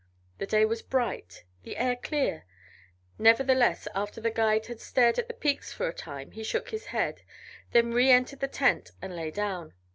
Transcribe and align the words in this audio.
The 0.39 0.47
day 0.47 0.65
was 0.65 0.81
bright, 0.81 1.43
the 1.61 1.77
air 1.77 1.95
clear, 1.95 2.47
nevertheless 3.19 3.87
after 3.93 4.19
the 4.19 4.31
guide 4.31 4.65
had 4.65 4.79
stared 4.81 5.19
up 5.19 5.19
at 5.19 5.27
the 5.27 5.33
peaks 5.35 5.71
for 5.71 5.87
a 5.87 5.93
time 5.93 6.31
he 6.31 6.43
shook 6.43 6.69
his 6.69 6.87
head, 6.87 7.21
then 7.71 7.93
reëntered 7.93 8.39
the 8.39 8.47
tent 8.47 8.93
and 8.99 9.15
lay 9.15 9.29
down. 9.29 9.75